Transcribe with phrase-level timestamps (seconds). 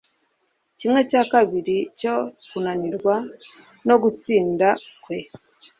[0.79, 2.15] Kimwe cya kabiri cyo
[2.47, 3.15] kunanirwa
[3.87, 4.67] no gutsinda
[5.03, 5.17] kwe